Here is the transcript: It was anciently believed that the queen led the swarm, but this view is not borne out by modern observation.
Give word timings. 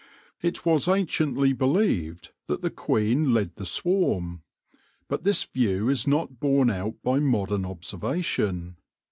It 0.41 0.65
was 0.65 0.87
anciently 0.87 1.53
believed 1.53 2.31
that 2.47 2.63
the 2.63 2.71
queen 2.71 3.35
led 3.35 3.55
the 3.57 3.67
swarm, 3.67 4.41
but 5.07 5.23
this 5.23 5.43
view 5.43 5.89
is 5.89 6.07
not 6.07 6.39
borne 6.39 6.71
out 6.71 6.95
by 7.03 7.19
modern 7.19 7.65
observation. 7.67 8.77